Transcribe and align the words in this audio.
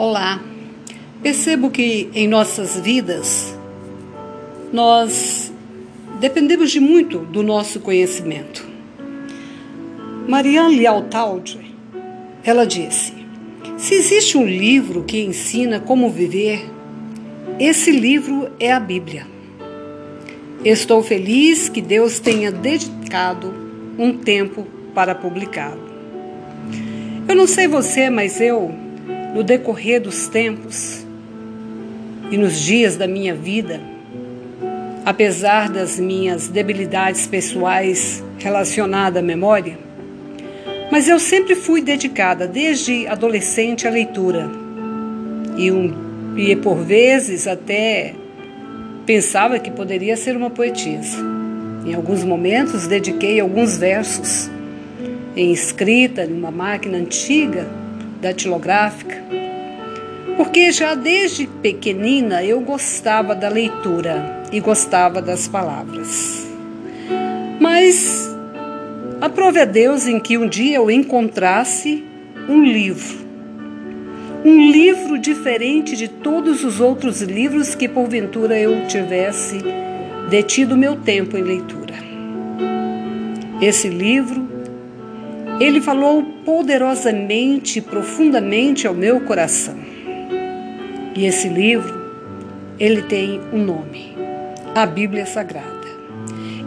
Olá. 0.00 0.42
Percebo 1.22 1.70
que 1.70 2.08
em 2.14 2.26
nossas 2.26 2.80
vidas 2.80 3.54
nós 4.72 5.52
dependemos 6.18 6.70
de 6.70 6.80
muito 6.80 7.18
do 7.18 7.42
nosso 7.42 7.80
conhecimento. 7.80 8.66
Marianne 10.26 10.76
Lialtaldi, 10.76 11.74
ela 12.42 12.66
disse: 12.66 13.12
Se 13.76 13.92
existe 13.92 14.38
um 14.38 14.46
livro 14.46 15.04
que 15.04 15.20
ensina 15.20 15.78
como 15.78 16.08
viver, 16.08 16.64
esse 17.58 17.90
livro 17.90 18.50
é 18.58 18.72
a 18.72 18.80
Bíblia. 18.80 19.26
Estou 20.64 21.02
feliz 21.02 21.68
que 21.68 21.82
Deus 21.82 22.18
tenha 22.18 22.50
dedicado 22.50 23.52
um 23.98 24.16
tempo 24.16 24.66
para 24.94 25.14
publicá-lo. 25.14 25.90
Eu 27.28 27.36
não 27.36 27.46
sei 27.46 27.68
você, 27.68 28.08
mas 28.08 28.40
eu 28.40 28.88
no 29.34 29.42
decorrer 29.42 30.00
dos 30.00 30.28
tempos 30.28 31.06
e 32.30 32.36
nos 32.36 32.58
dias 32.58 32.96
da 32.96 33.06
minha 33.06 33.34
vida, 33.34 33.80
apesar 35.04 35.68
das 35.68 35.98
minhas 35.98 36.48
debilidades 36.48 37.26
pessoais 37.26 38.22
relacionadas 38.38 39.22
à 39.22 39.26
memória, 39.26 39.78
mas 40.90 41.08
eu 41.08 41.20
sempre 41.20 41.54
fui 41.54 41.80
dedicada, 41.80 42.48
desde 42.48 43.06
adolescente, 43.06 43.86
à 43.86 43.90
leitura. 43.90 44.50
E, 45.56 45.70
um, 45.70 45.94
e 46.36 46.56
por 46.56 46.78
vezes 46.78 47.46
até 47.46 48.14
pensava 49.06 49.58
que 49.58 49.70
poderia 49.70 50.16
ser 50.16 50.36
uma 50.36 50.50
poetisa. 50.50 51.18
Em 51.86 51.94
alguns 51.94 52.24
momentos 52.24 52.86
dediquei 52.88 53.38
alguns 53.40 53.78
versos 53.78 54.50
em 55.36 55.52
escrita, 55.52 56.26
numa 56.26 56.50
máquina 56.50 56.98
antiga, 56.98 57.66
datilográfica, 58.20 59.19
porque 60.40 60.72
já 60.72 60.94
desde 60.94 61.46
pequenina 61.46 62.42
eu 62.42 62.62
gostava 62.62 63.34
da 63.34 63.50
leitura 63.50 64.42
e 64.50 64.58
gostava 64.58 65.20
das 65.20 65.46
palavras. 65.46 66.48
Mas 67.60 68.34
aprove 69.20 69.60
a 69.60 69.66
Deus 69.66 70.06
em 70.06 70.18
que 70.18 70.38
um 70.38 70.48
dia 70.48 70.76
eu 70.76 70.90
encontrasse 70.90 72.02
um 72.48 72.64
livro. 72.64 73.18
Um 74.42 74.70
livro 74.70 75.18
diferente 75.18 75.94
de 75.94 76.08
todos 76.08 76.64
os 76.64 76.80
outros 76.80 77.20
livros 77.20 77.74
que 77.74 77.86
porventura 77.86 78.58
eu 78.58 78.86
tivesse 78.86 79.58
detido 80.30 80.74
meu 80.74 80.96
tempo 80.96 81.36
em 81.36 81.42
leitura. 81.42 81.96
Esse 83.60 83.90
livro 83.90 84.48
ele 85.60 85.82
falou 85.82 86.22
poderosamente, 86.46 87.82
profundamente 87.82 88.86
ao 88.86 88.94
meu 88.94 89.20
coração. 89.20 89.99
E 91.14 91.26
esse 91.26 91.48
livro, 91.48 91.94
ele 92.78 93.02
tem 93.02 93.40
um 93.52 93.64
nome: 93.64 94.16
a 94.74 94.86
Bíblia 94.86 95.26
Sagrada. 95.26 95.68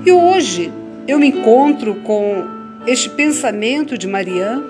E 0.06 0.12
hoje 0.12 0.72
eu 1.08 1.20
me 1.20 1.28
encontro 1.28 1.96
com 1.96 2.44
este 2.86 3.10
pensamento 3.10 3.98
de 3.98 4.08
Marianne. 4.08 4.64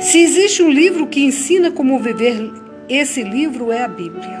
Se 0.00 0.18
existe 0.18 0.62
um 0.62 0.70
livro 0.70 1.06
que 1.06 1.24
ensina 1.24 1.70
como 1.70 1.98
viver, 1.98 2.50
esse 2.88 3.22
livro 3.22 3.70
é 3.72 3.82
a 3.82 3.88
Bíblia. 3.88 4.40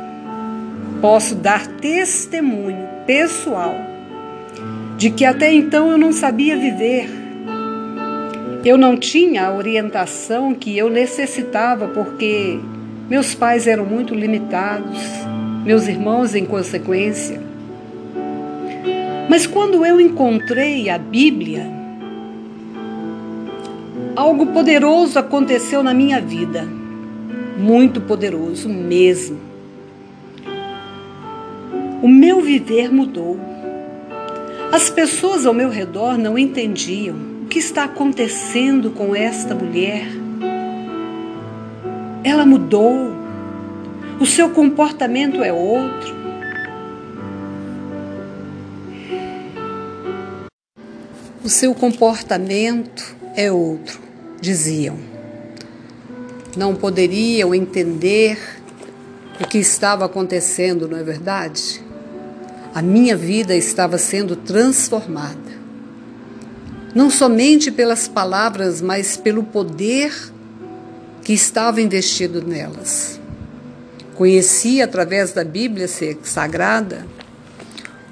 Posso 1.00 1.34
dar 1.34 1.66
testemunho 1.66 2.88
pessoal 3.06 3.74
de 4.98 5.10
que 5.10 5.24
até 5.24 5.52
então 5.52 5.90
eu 5.90 5.96
não 5.96 6.12
sabia 6.12 6.56
viver 6.56 7.20
eu 8.64 8.76
não 8.76 8.96
tinha 8.96 9.46
a 9.46 9.54
orientação 9.54 10.54
que 10.54 10.76
eu 10.76 10.90
necessitava 10.90 11.88
porque 11.88 12.60
meus 13.10 13.34
pais 13.34 13.66
eram 13.66 13.84
muito 13.84 14.14
limitados, 14.14 15.00
meus 15.64 15.88
irmãos 15.88 16.36
em 16.36 16.46
consequência. 16.46 17.42
Mas 19.28 19.48
quando 19.48 19.84
eu 19.84 20.00
encontrei 20.00 20.88
a 20.88 20.96
Bíblia, 20.96 21.66
algo 24.14 24.46
poderoso 24.46 25.18
aconteceu 25.18 25.82
na 25.82 25.92
minha 25.92 26.20
vida. 26.20 26.64
Muito 27.58 28.00
poderoso 28.00 28.68
mesmo. 28.68 29.38
O 32.00 32.08
meu 32.08 32.40
viver 32.40 32.92
mudou. 32.92 33.38
As 34.70 34.88
pessoas 34.88 35.44
ao 35.44 35.52
meu 35.52 35.68
redor 35.68 36.16
não 36.16 36.38
entendiam 36.38 37.16
que 37.50 37.58
está 37.58 37.84
acontecendo 37.84 38.92
com 38.92 39.16
esta 39.16 39.52
mulher? 39.52 40.06
Ela 42.22 42.44
mudou. 42.44 43.14
O 44.20 44.26
seu 44.26 44.50
comportamento 44.50 45.42
é 45.42 45.52
outro. 45.52 46.20
O 51.42 51.48
seu 51.48 51.74
comportamento 51.74 53.16
é 53.34 53.50
outro, 53.50 53.98
diziam. 54.40 54.98
Não 56.56 56.74
poderiam 56.74 57.54
entender 57.54 58.38
o 59.40 59.46
que 59.46 59.58
estava 59.58 60.04
acontecendo, 60.04 60.86
não 60.86 60.98
é 60.98 61.02
verdade? 61.02 61.82
A 62.74 62.82
minha 62.82 63.16
vida 63.16 63.56
estava 63.56 63.96
sendo 63.98 64.36
transformada 64.36 65.60
não 66.94 67.08
somente 67.08 67.70
pelas 67.70 68.08
palavras, 68.08 68.80
mas 68.80 69.16
pelo 69.16 69.44
poder 69.44 70.12
que 71.22 71.32
estava 71.32 71.80
investido 71.80 72.42
nelas. 72.42 73.20
Conheci 74.14 74.82
através 74.82 75.32
da 75.32 75.44
Bíblia 75.44 75.88
Sagrada 76.22 77.06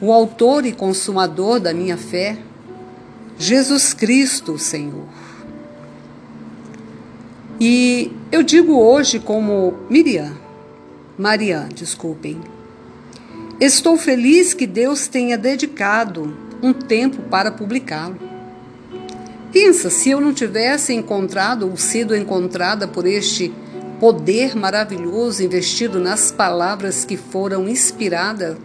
o 0.00 0.12
autor 0.12 0.64
e 0.64 0.72
consumador 0.72 1.58
da 1.58 1.74
minha 1.74 1.96
fé, 1.96 2.38
Jesus 3.38 3.92
Cristo, 3.92 4.52
o 4.52 4.58
Senhor. 4.58 5.06
E 7.60 8.12
eu 8.30 8.42
digo 8.42 8.78
hoje 8.78 9.18
como 9.18 9.74
Miriam, 9.90 10.32
Marian, 11.18 11.68
desculpem. 11.74 12.40
Estou 13.60 13.96
feliz 13.96 14.54
que 14.54 14.66
Deus 14.66 15.08
tenha 15.08 15.36
dedicado 15.36 16.36
um 16.62 16.72
tempo 16.72 17.22
para 17.22 17.50
publicá-lo. 17.50 18.16
Pensa 19.52 19.88
se 19.88 20.10
eu 20.10 20.20
não 20.20 20.32
tivesse 20.34 20.92
encontrado 20.92 21.68
ou 21.68 21.76
sido 21.76 22.14
encontrada 22.14 22.86
por 22.86 23.06
este 23.06 23.52
poder 23.98 24.54
maravilhoso 24.54 25.42
investido 25.42 25.98
nas 25.98 26.30
palavras 26.30 27.04
que 27.04 27.16
foram 27.16 27.68
inspiradas 27.68 28.56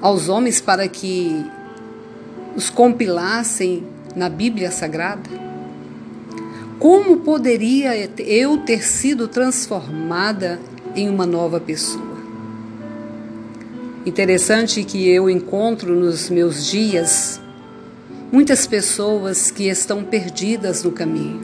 aos 0.00 0.28
homens 0.28 0.60
para 0.60 0.88
que 0.88 1.44
os 2.56 2.70
compilassem 2.70 3.84
na 4.16 4.28
Bíblia 4.28 4.70
Sagrada? 4.70 5.28
Como 6.78 7.18
poderia 7.18 7.96
eu 8.18 8.58
ter 8.58 8.82
sido 8.82 9.28
transformada 9.28 10.58
em 10.96 11.08
uma 11.08 11.26
nova 11.26 11.60
pessoa? 11.60 12.14
Interessante 14.06 14.84
que 14.84 15.08
eu 15.08 15.30
encontro 15.30 15.94
nos 15.94 16.28
meus 16.28 16.66
dias 16.66 17.40
muitas 18.34 18.66
pessoas 18.66 19.52
que 19.52 19.68
estão 19.68 20.02
perdidas 20.02 20.82
no 20.82 20.90
caminho. 20.90 21.40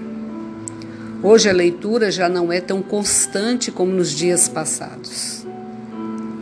Hoje 1.22 1.48
a 1.48 1.52
leitura 1.52 2.10
já 2.10 2.28
não 2.28 2.52
é 2.52 2.60
tão 2.60 2.82
constante 2.82 3.70
como 3.70 3.92
nos 3.92 4.10
dias 4.10 4.48
passados. 4.48 5.46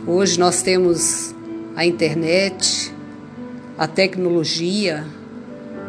Hoje 0.07 0.39
nós 0.39 0.63
temos 0.63 1.35
a 1.75 1.85
internet, 1.85 2.91
a 3.77 3.85
tecnologia, 3.85 5.05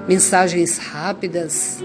mensagens 0.06 0.76
rápidas, 0.76 1.82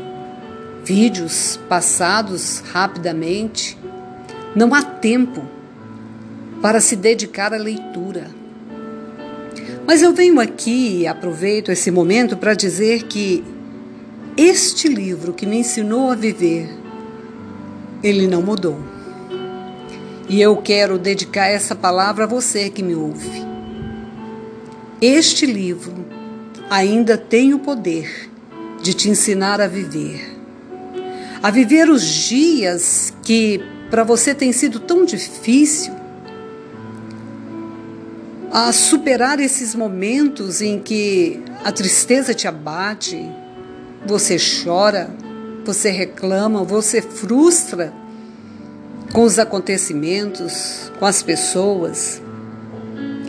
vídeos 0.83 1.57
passados 1.69 2.59
rapidamente. 2.73 3.77
Não 4.53 4.75
há 4.75 4.81
tempo 4.81 5.47
para 6.61 6.81
se 6.81 6.97
dedicar 6.97 7.53
à 7.53 7.57
leitura. 7.57 8.29
Mas 9.87 10.01
eu 10.01 10.13
venho 10.13 10.39
aqui 10.39 11.01
e 11.01 11.07
aproveito 11.07 11.71
esse 11.71 11.91
momento 11.91 12.35
para 12.35 12.55
dizer 12.55 13.03
que 13.03 13.43
este 14.35 14.87
livro 14.87 15.31
que 15.31 15.45
me 15.45 15.57
ensinou 15.57 16.09
a 16.09 16.15
viver, 16.15 16.69
ele 18.03 18.27
não 18.27 18.41
mudou. 18.41 18.79
E 20.27 20.41
eu 20.41 20.57
quero 20.57 20.97
dedicar 20.97 21.47
essa 21.47 21.75
palavra 21.75 22.23
a 22.23 22.27
você 22.27 22.69
que 22.69 22.81
me 22.81 22.95
ouve. 22.95 23.45
Este 24.99 25.45
livro 25.45 25.93
ainda 26.69 27.15
tem 27.15 27.53
o 27.53 27.59
poder 27.59 28.29
de 28.81 28.93
te 28.93 29.09
ensinar 29.09 29.61
a 29.61 29.67
viver. 29.67 30.35
A 31.43 31.51
viver 31.51 31.89
os 31.89 32.03
dias 32.03 33.13
que 33.23 33.61
para 33.91 34.03
você 34.03 34.33
tem 34.33 34.51
sido 34.51 34.79
tão 34.79 35.05
difícil, 35.05 35.93
a 38.57 38.71
superar 38.71 39.37
esses 39.41 39.75
momentos 39.75 40.61
em 40.61 40.79
que 40.79 41.43
a 41.65 41.73
tristeza 41.73 42.33
te 42.33 42.47
abate, 42.47 43.29
você 44.05 44.37
chora, 44.63 45.09
você 45.65 45.91
reclama, 45.91 46.63
você 46.63 47.01
frustra 47.01 47.91
com 49.11 49.23
os 49.23 49.37
acontecimentos, 49.39 50.89
com 50.97 51.05
as 51.05 51.21
pessoas, 51.21 52.21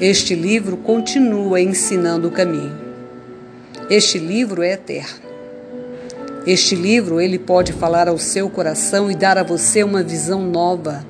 este 0.00 0.32
livro 0.36 0.76
continua 0.76 1.60
ensinando 1.60 2.28
o 2.28 2.30
caminho. 2.30 2.78
Este 3.90 4.20
livro 4.20 4.62
é 4.62 4.74
eterno. 4.74 5.26
Este 6.46 6.76
livro 6.76 7.20
ele 7.20 7.40
pode 7.40 7.72
falar 7.72 8.06
ao 8.06 8.16
seu 8.16 8.48
coração 8.48 9.10
e 9.10 9.16
dar 9.16 9.36
a 9.38 9.42
você 9.42 9.82
uma 9.82 10.04
visão 10.04 10.46
nova. 10.48 11.04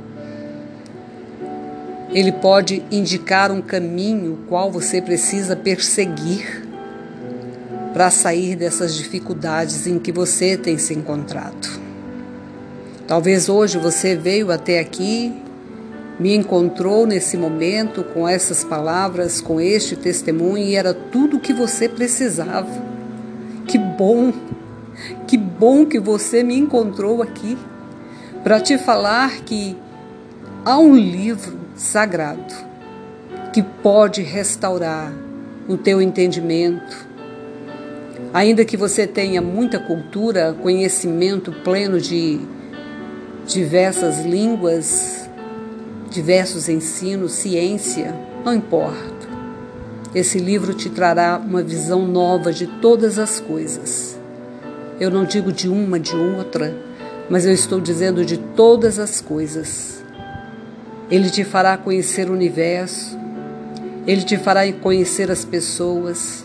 Ele 2.17 2.33
pode 2.33 2.83
indicar 2.91 3.53
um 3.53 3.61
caminho 3.61 4.39
qual 4.49 4.73
você 4.73 5.03
precisa 5.03 5.55
perseguir 5.55 6.67
para 7.93 8.11
sair 8.11 8.57
dessas 8.57 8.95
dificuldades 8.95 9.87
em 9.87 9.99
que 9.99 10.11
você 10.11 10.57
tem 10.57 10.79
se 10.79 10.95
encontrado. 10.95 11.79
Talvez 13.07 13.51
hoje 13.51 13.77
você 13.77 14.17
veio 14.17 14.51
até 14.51 14.79
aqui 14.79 15.31
me 16.19 16.35
encontrou 16.35 17.07
nesse 17.07 17.37
momento 17.37 18.03
com 18.03 18.27
essas 18.27 18.65
palavras, 18.65 19.43
com 19.43 19.61
este 19.61 19.95
testemunho 19.95 20.65
e 20.65 20.75
era 20.75 20.95
tudo 20.95 21.37
o 21.37 21.41
que 21.41 21.53
você 21.53 21.87
precisava. 21.87 22.83
Que 23.67 23.77
bom, 23.77 24.33
que 25.27 25.37
bom 25.37 25.85
que 25.85 26.01
você 26.01 26.43
me 26.43 26.57
encontrou 26.57 27.23
aqui 27.23 27.59
para 28.43 28.59
te 28.59 28.79
falar 28.79 29.43
que 29.43 29.77
há 30.65 30.79
um 30.79 30.97
livro 30.97 31.66
sagrado 31.77 32.55
que 33.53 33.63
pode 33.63 34.23
restaurar 34.23 35.13
o 35.69 35.77
teu 35.77 36.01
entendimento. 36.01 37.07
Ainda 38.33 38.65
que 38.65 38.77
você 38.77 39.07
tenha 39.07 39.41
muita 39.41 39.79
cultura, 39.79 40.55
conhecimento 40.63 41.53
pleno 41.53 42.01
de 42.01 42.41
diversas 43.47 44.25
línguas, 44.25 45.29
diversos 46.11 46.69
ensinos, 46.69 47.33
ciência, 47.33 48.15
não 48.45 48.55
importa. 48.55 49.27
Esse 50.15 50.39
livro 50.39 50.73
te 50.73 50.89
trará 50.89 51.39
uma 51.39 51.63
visão 51.63 52.07
nova 52.07 52.53
de 52.53 52.67
todas 52.67 53.19
as 53.19 53.39
coisas. 53.39 54.19
Eu 54.99 55.11
não 55.11 55.25
digo 55.25 55.53
de 55.53 55.69
uma, 55.69 56.01
de 56.01 56.17
outra, 56.17 56.75
mas 57.29 57.45
eu 57.45 57.53
estou 57.53 57.81
dizendo 57.81 58.25
de 58.25 58.39
todas 58.39 58.99
as 58.99 59.21
coisas. 59.21 60.03
Ele 61.11 61.31
te 61.31 61.45
fará 61.45 61.77
conhecer 61.77 62.29
o 62.29 62.33
universo, 62.33 63.19
ele 64.07 64.23
te 64.23 64.37
fará 64.37 64.71
conhecer 64.73 65.31
as 65.31 65.45
pessoas, 65.45 66.45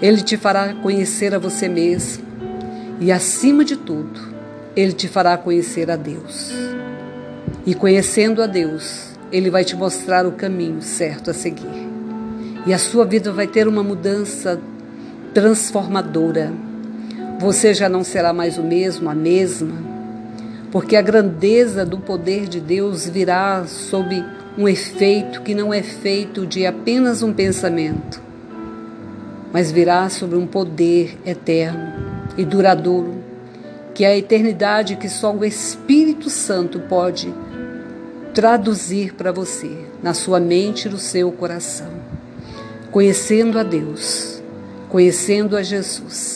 ele 0.00 0.22
te 0.22 0.36
fará 0.36 0.74
conhecer 0.74 1.34
a 1.34 1.38
você 1.38 1.68
mesmo 1.68 2.24
e, 3.00 3.12
acima 3.12 3.64
de 3.64 3.76
tudo, 3.76 4.20
ele 4.74 4.92
te 4.92 5.08
fará 5.08 5.36
conhecer 5.36 5.90
a 5.90 5.96
Deus. 5.96 6.52
E 7.66 7.74
conhecendo 7.74 8.42
a 8.42 8.46
Deus, 8.46 9.08
Ele 9.32 9.50
vai 9.50 9.64
te 9.64 9.74
mostrar 9.74 10.24
o 10.24 10.32
caminho 10.32 10.80
certo 10.80 11.30
a 11.30 11.34
seguir. 11.34 11.66
E 12.64 12.72
a 12.72 12.78
sua 12.78 13.04
vida 13.04 13.32
vai 13.32 13.48
ter 13.48 13.66
uma 13.66 13.82
mudança 13.82 14.60
transformadora. 15.34 16.52
Você 17.40 17.74
já 17.74 17.88
não 17.88 18.04
será 18.04 18.32
mais 18.32 18.56
o 18.56 18.62
mesmo, 18.62 19.10
a 19.10 19.14
mesma, 19.16 19.74
porque 20.70 20.96
a 20.96 21.02
grandeza 21.02 21.84
do 21.84 21.98
poder 21.98 22.48
de 22.48 22.60
Deus 22.60 23.08
virá 23.08 23.64
sob 23.66 24.24
um 24.58 24.68
efeito 24.68 25.42
que 25.42 25.54
não 25.54 25.72
é 25.72 25.82
feito 25.82 26.46
de 26.46 26.66
apenas 26.66 27.22
um 27.22 27.32
pensamento, 27.32 28.20
mas 29.52 29.70
virá 29.70 30.08
sobre 30.08 30.36
um 30.36 30.46
poder 30.46 31.18
eterno 31.24 31.92
e 32.36 32.44
duradouro, 32.44 33.14
que 33.94 34.04
é 34.04 34.08
a 34.08 34.16
eternidade 34.16 34.96
que 34.96 35.08
só 35.08 35.34
o 35.34 35.44
Espírito 35.44 36.28
Santo 36.28 36.80
pode 36.80 37.32
traduzir 38.34 39.14
para 39.14 39.32
você, 39.32 39.70
na 40.02 40.12
sua 40.12 40.38
mente 40.38 40.86
e 40.86 40.90
no 40.90 40.98
seu 40.98 41.32
coração. 41.32 41.90
Conhecendo 42.90 43.58
a 43.58 43.62
Deus, 43.62 44.42
conhecendo 44.90 45.56
a 45.56 45.62
Jesus, 45.62 46.35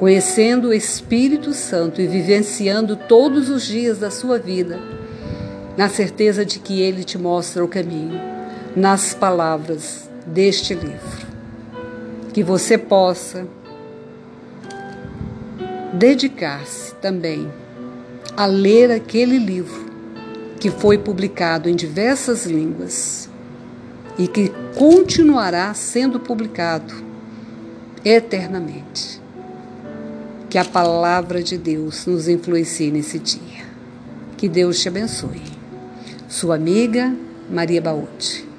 conhecendo 0.00 0.68
o 0.68 0.72
Espírito 0.72 1.52
Santo 1.52 2.00
e 2.00 2.06
vivenciando 2.06 2.96
todos 2.96 3.50
os 3.50 3.66
dias 3.66 3.98
da 3.98 4.10
sua 4.10 4.38
vida, 4.38 4.80
na 5.76 5.90
certeza 5.90 6.42
de 6.42 6.58
que 6.58 6.80
Ele 6.80 7.04
te 7.04 7.18
mostra 7.18 7.62
o 7.62 7.68
caminho, 7.68 8.18
nas 8.74 9.12
palavras 9.12 10.08
deste 10.26 10.72
livro. 10.72 11.28
Que 12.32 12.42
você 12.42 12.78
possa 12.78 13.46
dedicar-se 15.92 16.94
também 16.94 17.52
a 18.34 18.46
ler 18.46 18.90
aquele 18.90 19.36
livro 19.36 19.84
que 20.58 20.70
foi 20.70 20.96
publicado 20.96 21.68
em 21.68 21.76
diversas 21.76 22.46
línguas 22.46 23.28
e 24.16 24.26
que 24.26 24.50
continuará 24.78 25.74
sendo 25.74 26.18
publicado 26.18 26.94
eternamente. 28.02 29.19
Que 30.50 30.58
a 30.58 30.64
palavra 30.64 31.44
de 31.44 31.56
Deus 31.56 32.06
nos 32.06 32.26
influencie 32.26 32.90
nesse 32.90 33.20
dia. 33.20 33.64
Que 34.36 34.48
Deus 34.48 34.80
te 34.80 34.88
abençoe. 34.88 35.40
Sua 36.28 36.56
amiga 36.56 37.14
Maria 37.48 37.80
Baúti. 37.80 38.49